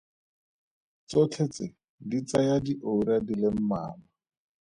Tsotlhe 1.07 1.45
tse 1.53 1.65
di 2.09 2.17
tsaya 2.27 2.55
diura 2.65 3.15
di 3.25 3.33
le 3.41 3.49
mmalwa. 3.55 4.05